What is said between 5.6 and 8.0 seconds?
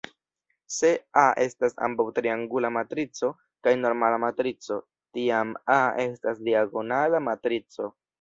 "A" estas diagonala matrico.